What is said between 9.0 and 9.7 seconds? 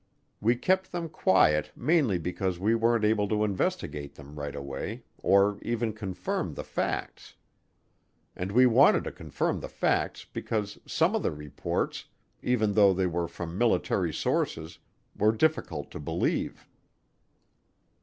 to confirm the